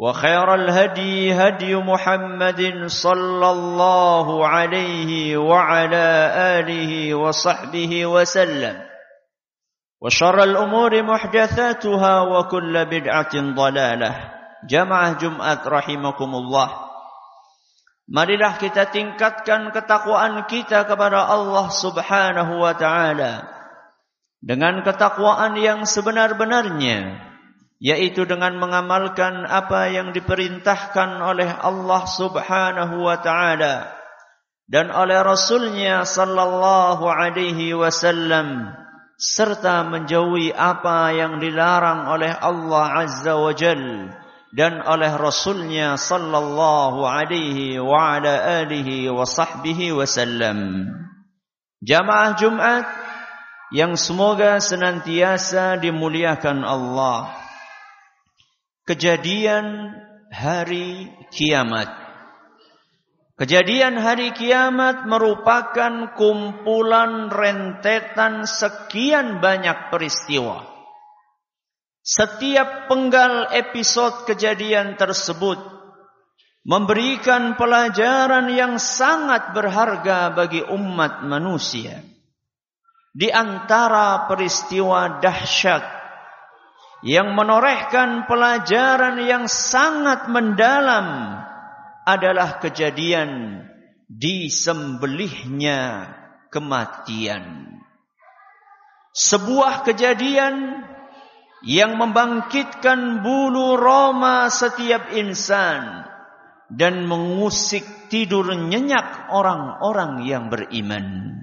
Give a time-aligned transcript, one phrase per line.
[0.00, 6.06] وخير الهدي هدي محمد صلى الله عليه وعلى
[6.56, 8.76] آله وصحبه وسلم
[10.00, 14.12] وشر الأمور محدثاتها وكل بدعة ضلالة
[14.64, 16.68] جمعة جمعة رحمكم الله
[18.10, 23.46] Marilah kita tingkatkan ketakwaan kita kepada Allah Subhanahu wa taala
[24.42, 27.29] dengan ketakwaan yang sebenar-benarnya
[27.80, 33.88] yaitu dengan mengamalkan apa yang diperintahkan oleh Allah Subhanahu wa taala
[34.68, 38.76] dan oleh Rasulnya sallallahu alaihi wasallam
[39.16, 44.12] serta menjauhi apa yang dilarang oleh Allah Azza wa Jal
[44.52, 50.84] dan oleh Rasulnya sallallahu alaihi wa ala alihi wa sahbihi wasallam.
[51.80, 52.84] Jamaah Jumat
[53.72, 57.39] yang semoga senantiasa dimuliakan Allah
[58.90, 59.94] kejadian
[60.34, 61.86] hari kiamat.
[63.38, 70.66] Kejadian hari kiamat merupakan kumpulan rentetan sekian banyak peristiwa.
[72.02, 75.62] Setiap penggal episode kejadian tersebut
[76.66, 82.02] memberikan pelajaran yang sangat berharga bagi umat manusia.
[83.14, 85.99] Di antara peristiwa dahsyat
[87.00, 91.40] yang menorehkan pelajaran yang sangat mendalam
[92.04, 93.64] adalah kejadian
[94.10, 96.12] disembelihnya
[96.52, 97.76] kematian.
[99.10, 100.84] Sebuah kejadian
[101.66, 106.04] yang membangkitkan bulu roma setiap insan
[106.70, 111.39] dan mengusik tidur nyenyak orang-orang yang beriman.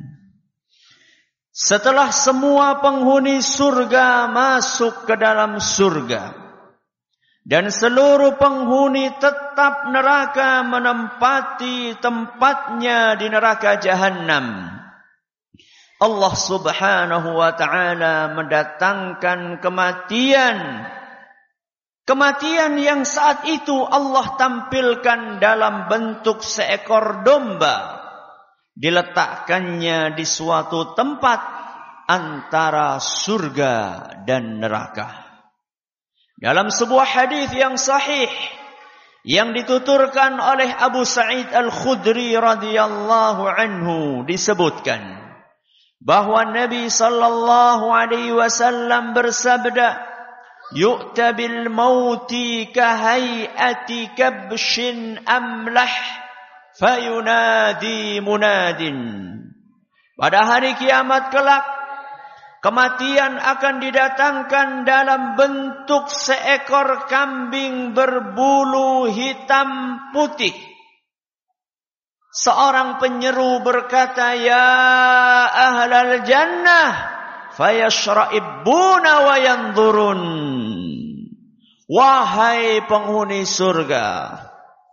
[1.58, 6.38] Setelah semua penghuni surga masuk ke dalam surga
[7.42, 14.70] dan seluruh penghuni tetap neraka menempati tempatnya di neraka jahanam.
[15.98, 20.86] Allah Subhanahu wa taala mendatangkan kematian.
[22.06, 27.97] Kematian yang saat itu Allah tampilkan dalam bentuk seekor domba
[28.78, 31.42] diletakkannya di suatu tempat
[32.06, 33.76] antara surga
[34.24, 35.26] dan neraka.
[36.38, 38.30] Dalam sebuah hadis yang sahih
[39.26, 45.02] yang dituturkan oleh Abu Sa'id Al-Khudri radhiyallahu anhu disebutkan
[45.98, 49.98] bahwa Nabi sallallahu alaihi wasallam bersabda
[50.78, 55.90] yu'ta bil mauti kahayati kabshin amlah
[56.78, 58.98] fayunadi munadin.
[60.18, 61.66] Pada hari kiamat kelak,
[62.66, 70.54] kematian akan didatangkan dalam bentuk seekor kambing berbulu hitam putih.
[72.38, 74.70] seorang penyeru berkata, "Ya
[75.50, 76.94] ahlal jannah,
[77.58, 80.22] fayashra'ibuna wa yanzurun."
[81.88, 84.38] Wahai penghuni surga,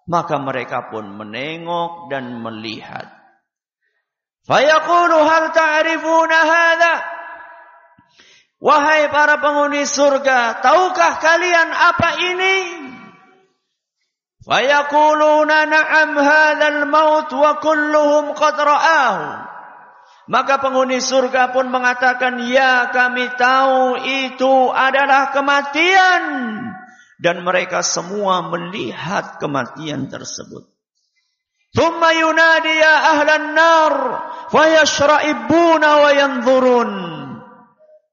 [0.04, 3.08] maka mereka pun menengok dan melihat.
[4.44, 6.94] Fayaqulu hal ta'rifuna hadha?
[8.60, 12.56] Wahai para penghuni surga, tahukah kalian apa ini?
[14.44, 19.24] Fayaquluna na'am hadzal maut wa kulluhum qad ra'ahu.
[20.24, 26.24] Maka penghuni surga pun mengatakan, "Ya, kami tahu itu adalah kematian."
[27.18, 30.66] Dan mereka semua melihat kematian tersebut.
[31.74, 33.94] Thumma yunadi ya ahlan nar
[34.50, 36.90] fayashra'ibuna wa yanzurun.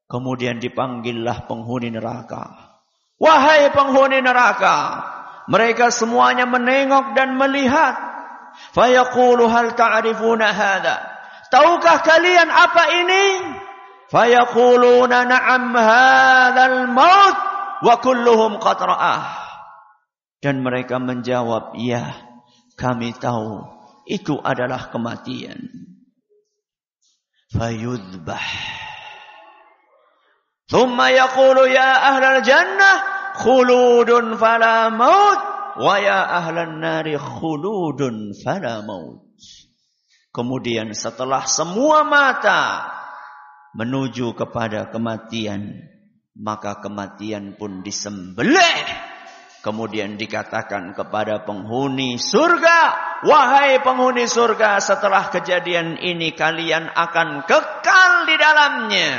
[0.09, 2.73] Kemudian dipanggillah penghuni neraka.
[3.21, 5.05] Wahai penghuni neraka,
[5.45, 7.93] mereka semuanya menengok dan melihat.
[8.73, 10.97] Fayaqulu hal ta'rifuna hadha?
[11.53, 13.25] Tahukah kalian apa ini?
[14.09, 17.50] Fayaquluna na'am hadzal maut
[17.81, 18.81] wa kulluhum qad
[20.41, 22.17] Dan mereka menjawab, "Ya,
[22.77, 23.61] kami tahu
[24.09, 25.69] itu adalah kematian."
[27.51, 28.47] Fayudbah.
[30.71, 33.03] Thumma yaqulu ya ahlal jannah
[33.43, 35.39] khuludun fala maut
[35.75, 39.27] wa ya ahlan nari khuludun fala maut.
[40.31, 42.87] Kemudian setelah semua mata
[43.75, 45.90] menuju kepada kematian,
[46.41, 48.81] maka kematian pun disembelih.
[49.61, 52.79] Kemudian dikatakan kepada penghuni surga,
[53.21, 59.11] wahai penghuni surga, setelah kejadian ini kalian akan kekal di dalamnya.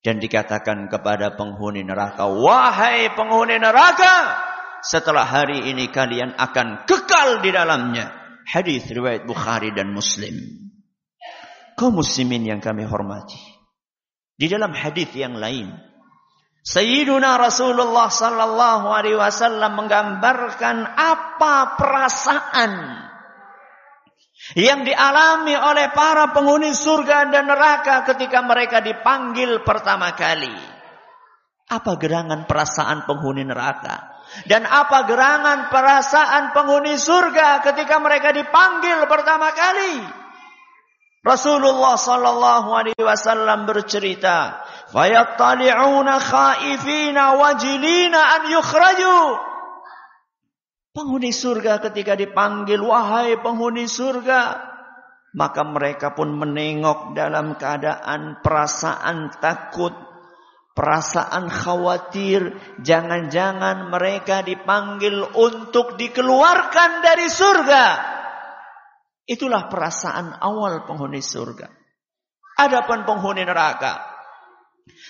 [0.00, 4.40] Dan dikatakan kepada penghuni neraka, wahai penghuni neraka,
[4.80, 8.08] setelah hari ini kalian akan kekal di dalamnya.
[8.48, 10.32] Hadis riwayat Bukhari dan Muslim.
[11.76, 13.36] Kaum muslimin yang kami hormati.
[14.32, 15.85] Di dalam hadis yang lain,
[16.66, 22.72] Sayyiduna Rasulullah sallallahu alaihi wasallam menggambarkan apa perasaan
[24.58, 30.54] yang dialami oleh para penghuni surga dan neraka ketika mereka dipanggil pertama kali.
[31.70, 34.18] Apa gerangan perasaan penghuni neraka?
[34.46, 40.26] Dan apa gerangan perasaan penghuni surga ketika mereka dipanggil pertama kali?
[41.26, 49.18] Rasulullah sallallahu alaihi wasallam bercerita, "Fayattali'una khaifina wajilina an yukhraju."
[50.96, 54.72] Penghuni surga ketika dipanggil, wahai penghuni surga.
[55.36, 59.92] Maka mereka pun menengok dalam keadaan perasaan takut,
[60.72, 62.56] perasaan khawatir.
[62.80, 67.84] Jangan-jangan mereka dipanggil untuk dikeluarkan dari surga.
[69.28, 71.68] Itulah perasaan awal penghuni surga.
[72.56, 74.15] Adapun penghuni neraka,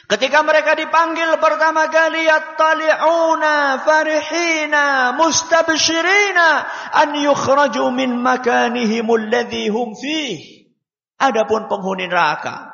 [0.07, 6.49] Ketika mereka dipanggil pertama kali yattali'una farihina mustabshirina
[6.95, 10.71] an yukhraju min makanihim alladhi hum fih.
[11.19, 12.71] Adapun penghuni neraka.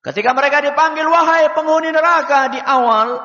[0.00, 3.20] Ketika mereka dipanggil wahai penghuni neraka di awal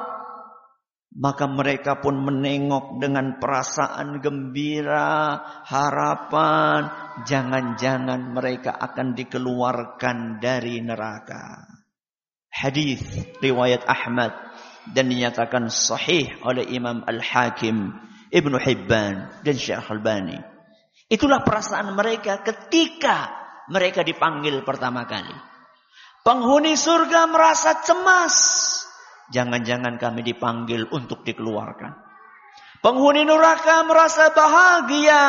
[1.15, 6.91] maka mereka pun menengok dengan perasaan gembira, harapan,
[7.24, 11.75] jangan-jangan mereka akan dikeluarkan dari neraka
[12.55, 13.03] hadis
[13.43, 14.31] riwayat Ahmad
[14.95, 17.91] dan dinyatakan sahih oleh Imam Al-Hakim,
[18.31, 20.39] Ibnu Hibban dan Syekh Al-Albani.
[21.12, 23.29] Itulah perasaan mereka ketika
[23.67, 25.35] mereka dipanggil pertama kali.
[26.25, 28.35] Penghuni surga merasa cemas.
[29.29, 31.93] Jangan-jangan kami dipanggil untuk dikeluarkan.
[32.81, 35.21] Penghuni neraka merasa bahagia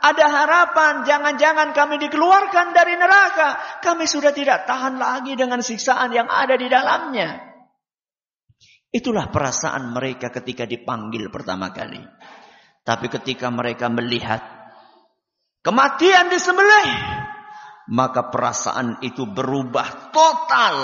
[0.00, 3.80] ada harapan, jangan-jangan kami dikeluarkan dari neraka.
[3.84, 7.36] Kami sudah tidak tahan lagi dengan siksaan yang ada di dalamnya.
[8.90, 12.00] Itulah perasaan mereka ketika dipanggil pertama kali.
[12.80, 14.40] Tapi ketika mereka melihat
[15.60, 16.90] kematian disembelih,
[17.92, 20.76] maka perasaan itu berubah total.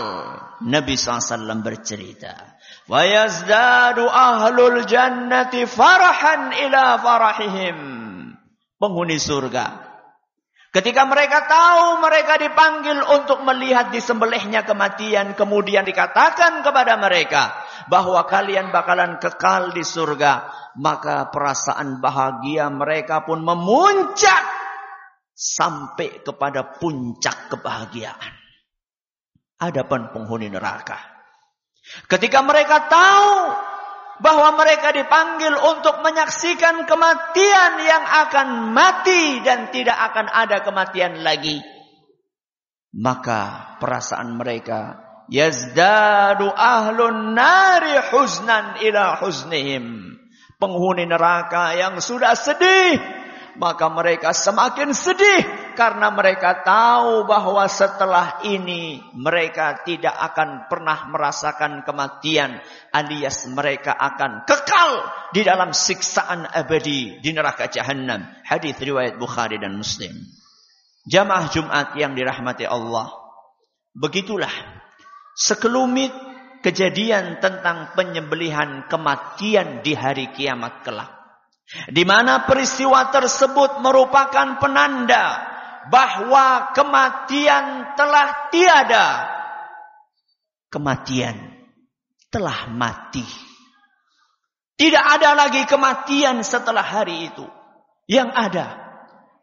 [0.68, 2.60] Nabi SAW bercerita.
[2.86, 8.05] Wayazdadu ahlul jannati farahan ila farahihim
[8.76, 9.96] penghuni surga.
[10.76, 17.56] Ketika mereka tahu mereka dipanggil untuk melihat disembelihnya kematian, kemudian dikatakan kepada mereka
[17.88, 24.44] bahwa kalian bakalan kekal di surga, maka perasaan bahagia mereka pun memuncak
[25.32, 28.32] sampai kepada puncak kebahagiaan.
[29.56, 31.00] Adapun penghuni neraka.
[32.04, 33.32] Ketika mereka tahu
[34.20, 41.60] bahwa mereka dipanggil untuk menyaksikan kematian yang akan mati dan tidak akan ada kematian lagi.
[42.96, 50.16] Maka perasaan mereka yazdadu ahlun nari huznan ila huznihim.
[50.56, 52.96] Penghuni neraka yang sudah sedih
[53.56, 61.84] maka mereka semakin sedih karena mereka tahu bahwa setelah ini mereka tidak akan pernah merasakan
[61.84, 62.60] kematian
[62.92, 64.90] alias mereka akan kekal
[65.32, 70.16] di dalam siksaan abadi di neraka jahanam hadis riwayat Bukhari dan Muslim.
[71.06, 73.12] Jamaah Jumat yang dirahmati Allah
[73.96, 74.52] begitulah
[75.36, 76.12] sekelumit
[76.60, 81.15] kejadian tentang penyembelihan kematian di hari kiamat kelak
[81.66, 85.42] di mana peristiwa tersebut merupakan penanda
[85.90, 89.06] bahwa kematian telah tiada.
[90.70, 91.36] Kematian
[92.30, 93.26] telah mati.
[94.76, 97.46] Tidak ada lagi kematian setelah hari itu.
[98.06, 98.66] Yang ada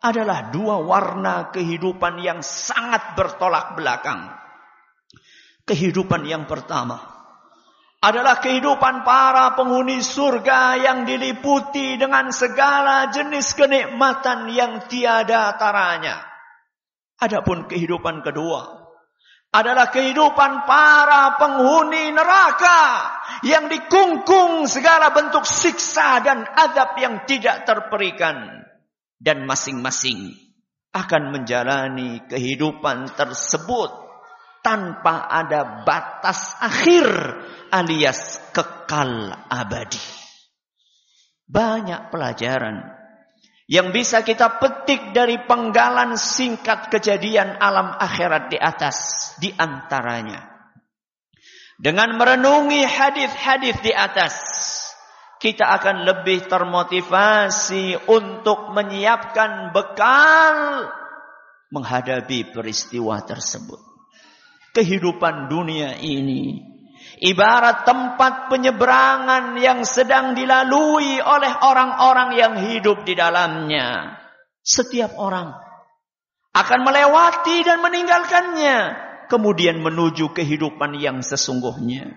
[0.03, 4.31] adalah dua warna kehidupan yang sangat bertolak belakang.
[5.63, 7.12] Kehidupan yang pertama
[8.03, 16.19] adalah kehidupan para penghuni surga yang diliputi dengan segala jenis kenikmatan yang tiada taranya.
[17.23, 18.83] Adapun kehidupan kedua
[19.55, 22.81] adalah kehidupan para penghuni neraka
[23.47, 28.67] yang dikungkung segala bentuk siksa dan adab yang tidak terperikan
[29.15, 30.35] dan masing-masing
[30.91, 34.02] akan menjalani kehidupan tersebut
[34.63, 37.05] tanpa ada batas akhir
[37.69, 40.01] alias kekal abadi.
[41.43, 43.03] Banyak pelajaran
[43.67, 48.97] yang bisa kita petik dari penggalan singkat kejadian alam akhirat di atas
[49.37, 50.49] di antaranya.
[51.77, 54.35] Dengan merenungi hadis-hadis di atas,
[55.43, 60.87] kita akan lebih termotivasi untuk menyiapkan bekal
[61.73, 63.92] menghadapi peristiwa tersebut
[64.73, 66.73] kehidupan dunia ini
[67.23, 74.19] ibarat tempat penyeberangan yang sedang dilalui oleh orang-orang yang hidup di dalamnya.
[74.63, 75.55] Setiap orang
[76.55, 78.77] akan melewati dan meninggalkannya,
[79.27, 82.15] kemudian menuju kehidupan yang sesungguhnya.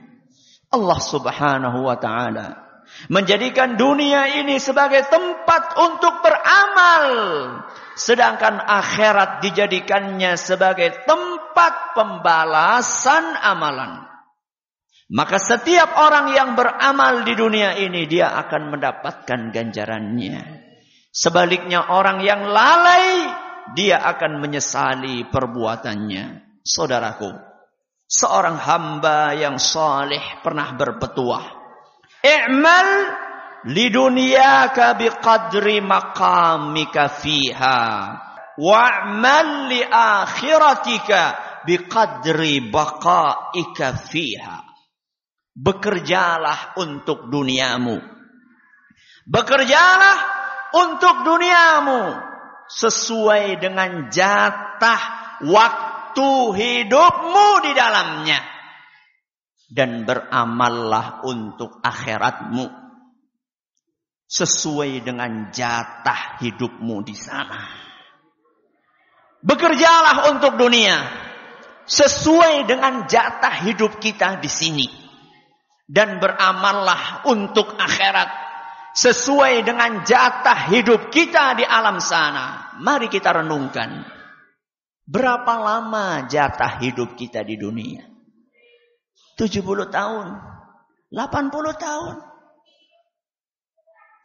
[0.71, 2.66] Allah Subhanahu wa taala
[3.13, 7.05] menjadikan dunia ini sebagai tempat untuk beramal
[7.97, 14.05] sedangkan akhirat dijadikannya sebagai tempat pembalasan amalan.
[15.07, 20.67] Maka setiap orang yang beramal di dunia ini dia akan mendapatkan ganjarannya.
[21.15, 23.31] Sebaliknya orang yang lalai
[23.73, 26.59] dia akan menyesali perbuatannya.
[26.67, 27.57] Saudaraku
[28.07, 31.56] seorang hamba yang saleh pernah berpetuah
[32.27, 32.89] i'mal
[33.71, 37.81] lidunyaka biqadri maqamika fiha.
[38.57, 41.21] Wa'mal li akhiratika
[41.69, 44.65] biqadri baqaika fiha.
[45.57, 48.01] Bekerjalah untuk duniamu.
[49.27, 50.19] Bekerjalah
[50.77, 52.03] untuk duniamu
[52.67, 55.03] sesuai dengan jatah
[55.47, 58.56] waktu hidupmu di dalamnya
[59.67, 62.71] dan beramallah untuk akhiratmu
[64.27, 67.63] sesuai dengan jatah hidupmu di sana.
[69.47, 71.07] Bekerjalah untuk dunia
[71.87, 74.89] sesuai dengan jatah hidup kita di sini
[75.87, 78.27] dan beramallah untuk akhirat
[78.99, 82.75] sesuai dengan jatah hidup kita di alam sana.
[82.83, 84.03] Mari kita renungkan.
[85.07, 88.16] Berapa lama jatah hidup kita di dunia?
[89.37, 90.27] 70 tahun,
[91.13, 92.17] 80 tahun.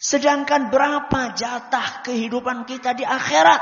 [0.02, 3.62] Sedangkan berapa jatah kehidupan kita di akhirat?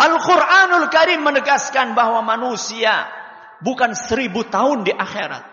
[0.00, 3.04] Al-Quranul Karim menegaskan bahwa manusia
[3.60, 5.44] bukan seribu tahun di akhirat.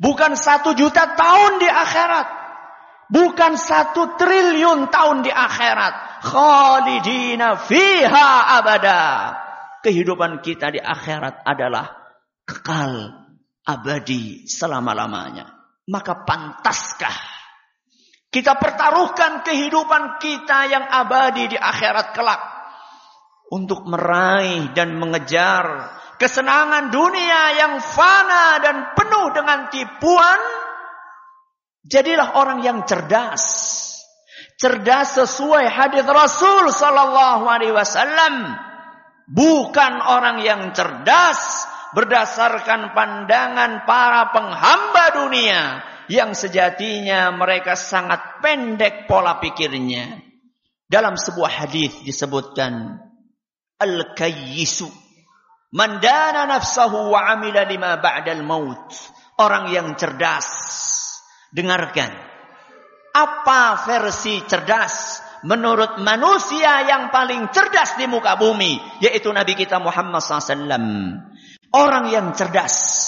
[0.00, 2.28] Bukan satu juta tahun di akhirat.
[3.12, 6.24] Bukan satu triliun tahun di akhirat.
[6.24, 9.02] Khalidina fiha abada.
[9.84, 12.03] Kehidupan kita di akhirat adalah
[12.44, 13.12] kekal
[13.64, 15.48] abadi selama-lamanya.
[15.84, 17.34] Maka pantaskah
[18.34, 22.42] kita pertaruhkan kehidupan kita yang abadi di akhirat kelak.
[23.54, 30.40] Untuk meraih dan mengejar kesenangan dunia yang fana dan penuh dengan tipuan.
[31.86, 33.46] Jadilah orang yang cerdas.
[34.58, 38.50] Cerdas sesuai hadis Rasul sallallahu alaihi wasallam.
[39.30, 45.62] Bukan orang yang cerdas berdasarkan pandangan para penghamba dunia
[46.10, 50.20] yang sejatinya mereka sangat pendek pola pikirnya.
[50.84, 53.00] Dalam sebuah hadis disebutkan
[53.80, 54.86] al-kayyisu
[55.72, 58.92] mandana nafsahu wa amila lima ba'dal maut.
[59.34, 60.46] Orang yang cerdas.
[61.50, 62.10] Dengarkan.
[63.14, 70.22] Apa versi cerdas menurut manusia yang paling cerdas di muka bumi yaitu Nabi kita Muhammad
[70.22, 71.33] SAW.
[71.74, 73.02] Orang yang cerdas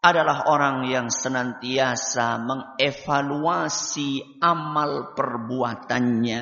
[0.00, 6.40] adalah orang yang senantiasa mengevaluasi amal perbuatannya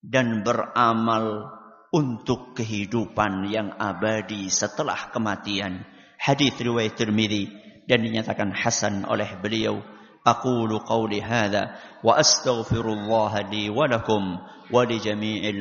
[0.00, 1.52] dan beramal
[1.92, 5.84] untuk kehidupan yang abadi setelah kematian.
[6.16, 7.52] Hadis riwayat Tirmizi
[7.84, 9.84] dan dinyatakan hasan oleh beliau.
[10.24, 14.40] Aqulu qawli hadha wa astaghfirullah li wa lakum
[14.72, 15.60] wa li jami'il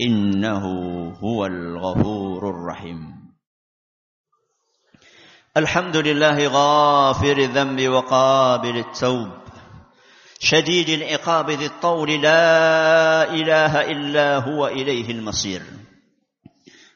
[0.00, 0.64] إنه
[1.24, 2.98] هو الغفور الرحيم.
[5.56, 9.28] الحمد لله غافر الذنب وقابل التوب.
[10.38, 15.62] شديد العقاب ذي الطول لا إله إلا هو إليه المصير.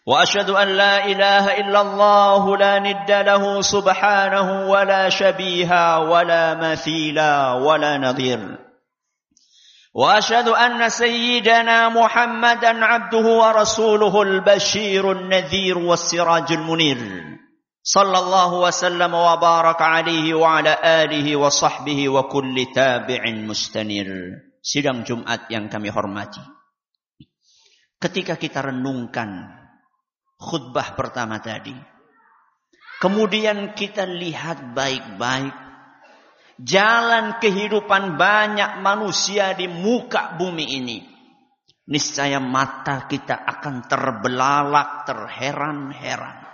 [0.06, 7.20] وأشهد أن لا إله إلا الله لا ند له سبحانه ولا شبيه ولا مثيل
[7.54, 8.67] ولا نظير.
[9.98, 17.00] وأشهد أن سيدنا محمدا عبده ورسوله البشير النذير والسراج المنير.
[17.82, 24.08] صلى الله وسلم وبارك عليه وعلى آله وصحبه وكل تابع مستنير.
[24.62, 26.44] Sidang Jumat yang kami hormati.
[27.98, 29.50] Ketika kita renungkan
[30.38, 31.74] khutbah pertama tadi
[33.02, 35.67] kemudian kita lihat baik-baik
[36.58, 40.98] jalan kehidupan banyak manusia di muka bumi ini.
[41.88, 46.44] Niscaya mata kita akan terbelalak, terheran-heran.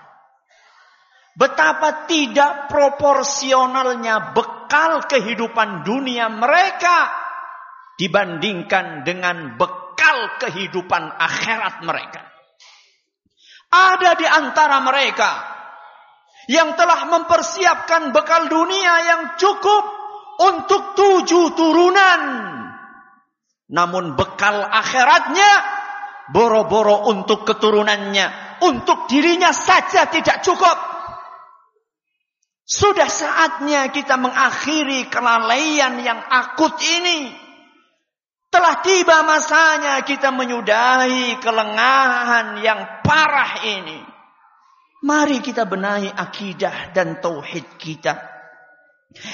[1.35, 7.11] Betapa tidak proporsionalnya bekal kehidupan dunia mereka
[7.99, 12.23] dibandingkan dengan bekal kehidupan akhirat mereka.
[13.75, 15.33] Ada di antara mereka
[16.47, 19.94] yang telah mempersiapkan bekal dunia yang cukup
[20.41, 22.21] untuk tujuh turunan.
[23.71, 25.53] Namun bekal akhiratnya
[26.31, 30.79] boro-boro untuk keturunannya, untuk dirinya saja tidak cukup.
[32.65, 37.29] Sudah saatnya kita mengakhiri kelalaian yang akut ini.
[38.49, 44.01] Telah tiba masanya kita menyudahi kelengahan yang parah ini.
[45.05, 48.34] Mari kita benahi akidah dan tauhid kita.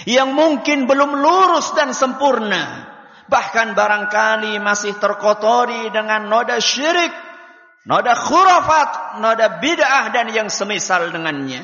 [0.04, 2.88] Yang mungkin belum lurus dan sempurna.
[3.30, 7.14] Bahkan barangkali masih terkotori dengan noda syirik,
[7.86, 11.62] noda khurafat, noda bid'ah dan yang semisal dengannya.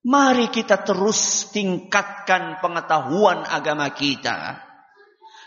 [0.00, 4.69] Mari kita terus tingkatkan pengetahuan agama kita.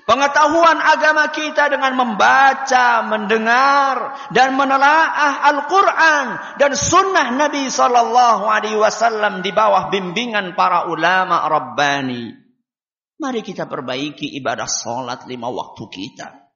[0.03, 6.25] Pengetahuan agama kita dengan membaca, mendengar dan menelaah Al-Quran
[6.59, 12.35] dan Sunnah Nabi Sallallahu Alaihi Wasallam di bawah bimbingan para ulama Rabbani.
[13.15, 16.51] Mari kita perbaiki ibadah sholat lima waktu kita.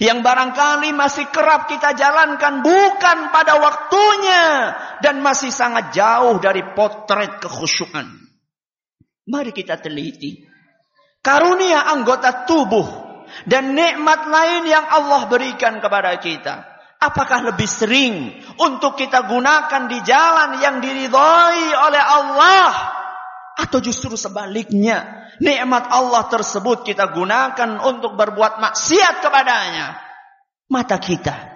[0.00, 4.72] Yang barangkali masih kerap kita jalankan bukan pada waktunya
[5.04, 8.08] dan masih sangat jauh dari potret kekhusyukan.
[9.28, 10.55] Mari kita teliti
[11.26, 12.86] karunia anggota tubuh
[13.50, 16.62] dan nikmat lain yang Allah berikan kepada kita.
[17.02, 18.30] Apakah lebih sering
[18.62, 22.72] untuk kita gunakan di jalan yang diridhoi oleh Allah
[23.58, 29.98] atau justru sebaliknya nikmat Allah tersebut kita gunakan untuk berbuat maksiat kepadanya?
[30.72, 31.55] Mata kita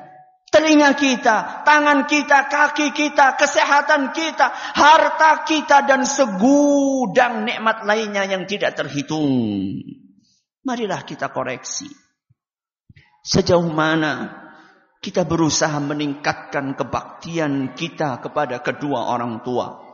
[0.51, 8.51] Telinga kita, tangan kita, kaki kita, kesehatan kita, harta kita dan segudang nikmat lainnya yang
[8.51, 9.79] tidak terhitung.
[10.67, 11.87] Marilah kita koreksi.
[13.23, 14.43] Sejauh mana
[14.99, 19.87] kita berusaha meningkatkan kebaktian kita kepada kedua orang tua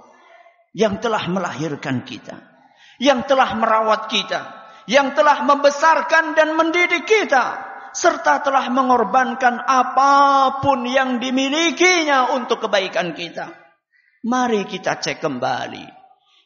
[0.73, 2.41] yang telah melahirkan kita,
[2.97, 10.85] yang telah merawat kita, yang telah membesarkan dan mendidik kita serta telah mengorbankan apa pun
[10.85, 13.49] yang dimilikinya untuk kebaikan kita.
[14.29, 15.97] Mari kita cek kembali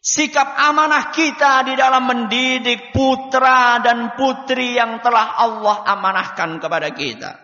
[0.00, 7.36] sikap amanah kita di dalam mendidik putra dan putri yang telah Allah amanahkan kepada kita.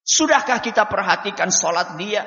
[0.00, 2.24] Sudahkah kita perhatikan sholat dia?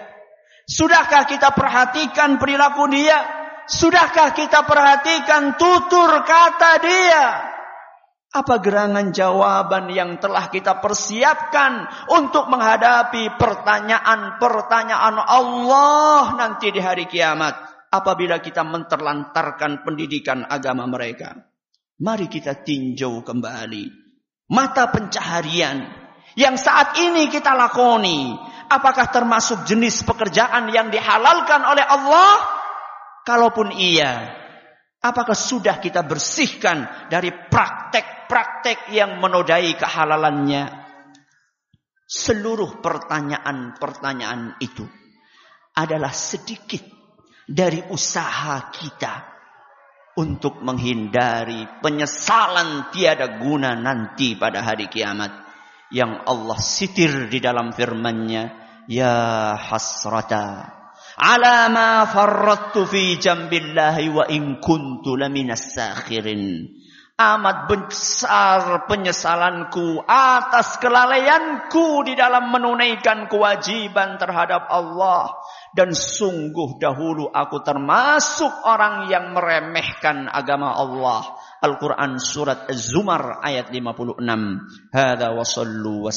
[0.69, 3.17] Sudahkah kita perhatikan perilaku dia?
[3.65, 7.25] Sudahkah kita perhatikan tutur kata dia?
[8.31, 11.83] Apa gerangan jawaban yang telah kita persiapkan
[12.15, 17.71] untuk menghadapi pertanyaan-pertanyaan Allah nanti di hari kiamat?
[17.91, 21.35] apabila kita menterlantarkan pendidikan agama mereka.
[22.01, 24.01] Mari kita tinjau kembali
[24.49, 25.85] mata pencaharian
[26.33, 28.33] yang saat ini kita lakoni.
[28.71, 32.39] Apakah termasuk jenis pekerjaan yang dihalalkan oleh Allah?
[33.27, 34.31] Kalaupun iya,
[35.03, 37.35] apakah sudah kita bersihkan dari
[38.31, 40.63] praktek-praktek yang menodai kehalalannya?
[42.07, 44.87] Seluruh pertanyaan-pertanyaan itu
[45.75, 46.83] adalah sedikit
[47.47, 49.13] dari usaha kita
[50.19, 55.31] untuk menghindari penyesalan tiada guna nanti pada hari kiamat
[55.91, 58.43] yang Allah sitir di dalam firman-Nya
[58.91, 60.67] ya hasrata
[61.15, 66.80] ala ma farrattu fi jambillahi wa in kuntu laminas sakhirin
[67.21, 77.63] amat besar penyesalanku atas kelalaianku di dalam menunaikan kewajiban terhadap Allah dan sungguh dahulu aku
[77.63, 81.39] termasuk orang yang meremehkan agama Allah.
[81.61, 84.19] Al-Quran surat Az-Zumar ayat 56.
[84.91, 86.09] Hada wa sallu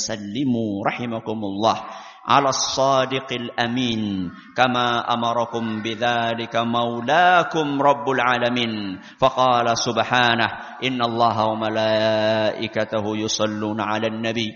[0.83, 1.77] rahimakumullah.
[2.25, 9.01] على الصادق الأمين كما أمركم بذلك مولاكم رب العالمين.
[9.21, 10.49] فقال سبحانه
[10.85, 14.51] إن الله وملائكته يصلون على النبي.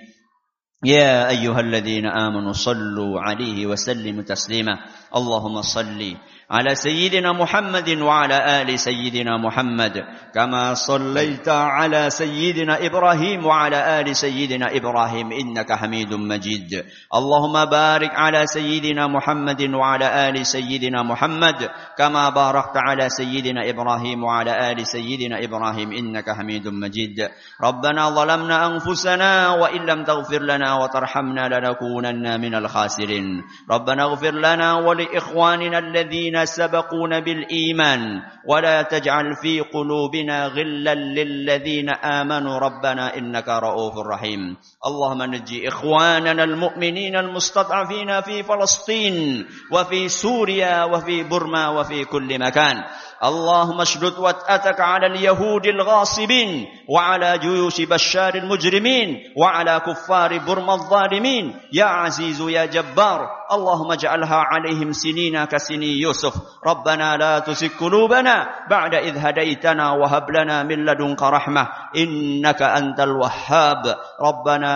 [0.84, 4.74] يا أيها الذين آمنوا صلوا عليه وسلموا تسليما.
[5.16, 6.16] اللهم صل
[6.50, 10.04] على سيدنا محمد وعلى آل سيدنا محمد.
[10.34, 16.84] كما صليت على سيدنا إبراهيم وعلى آل سيدنا إبراهيم إنك حميد مجيد.
[17.14, 21.68] اللهم بارك على سيدنا محمد وعلى آل سيدنا محمد.
[21.98, 27.28] كما باركت على سيدنا إبراهيم وعلى آل سيدنا إبراهيم إنك حميد مجيد.
[27.60, 33.26] ربنا ظلمنا أنفسنا وإن لم تغفر لنا وترحمنا لنكونن من الخاسرين.
[33.70, 42.58] ربنا اغفر لنا ولاخواننا الذين سبقون بالإيمان ولا تجعل في قلوبنا غلا للذين آمنوا.
[42.58, 44.56] ربنا إنك رؤوف رحيم.
[44.86, 52.76] اللهم نجي إخواننا المؤمنين المستضعفين في فلسطين وفي سوريا وفي برما وفي كل مكان.
[53.24, 61.60] اللهم اشدد وتأتك على اليهود الغاصبين وعلى جيوش بشار المجرمين وعلى كفار برما الظالمين.
[61.72, 63.20] يا عزيز يا جبار
[63.52, 66.34] اللهم اجعلها عليهم سنين كسني يوسف.
[66.66, 73.96] ربنا لا تزغ قلوبنا بعد إذ هديتنا وهب لنا من لدنك رحمة إنك أنت الوهاب.
[74.20, 74.72] ربنا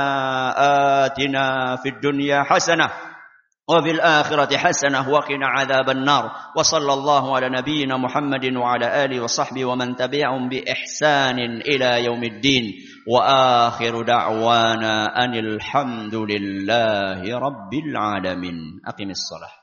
[1.07, 2.90] آتنا في الدنيا حسنة
[3.68, 6.31] وفي الآخرة حسنة وقنا عذاب النار.
[6.57, 12.75] وصلى الله على نبينا محمد وعلى آله وصحبه ومن تبعهم بإحسان إلى يوم الدين.
[13.09, 18.81] وآخر دعوانا أن الحمد لله رب العالمين.
[18.87, 19.62] أقم الصلاة.